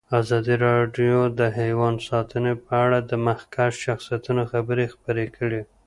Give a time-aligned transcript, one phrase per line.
[0.19, 5.61] ازادي راډیو د حیوان ساتنه په اړه د مخکښو شخصیتونو خبرې خپرې کړي.